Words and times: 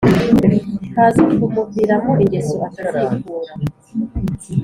kaza 0.93 1.21
kumuviramo 1.37 2.11
ingeso 2.23 2.55
atazikura! 2.67 3.51